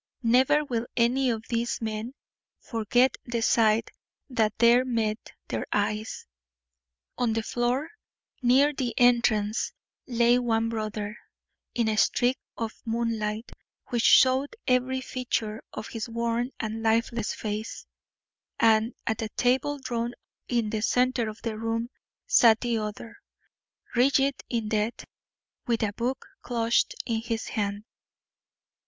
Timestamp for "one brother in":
10.39-11.87